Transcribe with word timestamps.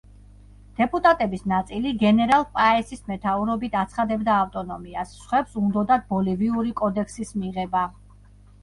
დეპუტატების 0.77 1.43
ნაწილი, 1.51 1.91
გენერალ 2.03 2.47
პაესის 2.55 3.05
მეთაურობით, 3.11 3.77
აცხადებდა 3.83 4.39
ავტონომიას, 4.47 5.15
სხვებს 5.21 5.63
უნდოდათ 5.65 6.11
ბოლივიური 6.17 6.77
კოდექსის 6.83 7.41
მიღება. 7.45 7.89